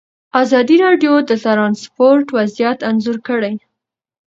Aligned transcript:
ازادي 0.41 0.75
راډیو 0.85 1.13
د 1.29 1.31
ترانسپورټ 1.45 2.25
وضعیت 2.37 2.79
انځور 2.89 3.17
کړی. 3.27 3.53